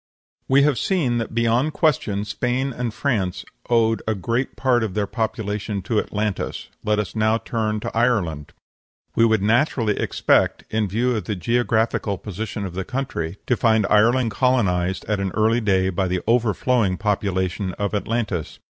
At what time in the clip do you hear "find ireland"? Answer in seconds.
13.55-14.31